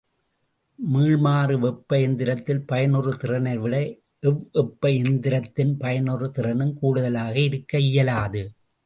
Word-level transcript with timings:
மீள்மாறு 0.79 1.55
வெப்ப 1.59 1.97
எந்திரத்தில் 1.97 2.63
பயனுறு 2.71 3.11
திறனைவிட 3.23 3.75
எவ்வெப்ப 4.23 4.89
எந்திரத்தின் 5.01 5.73
பயனுறு 5.79 6.29
திறனும் 6.29 6.73
கூடுதலாக 6.73 7.39
இருக்க 7.39 7.79
இயலாது. 7.79 8.43